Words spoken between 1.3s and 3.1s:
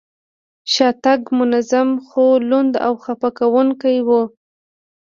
منظم، خو لوند او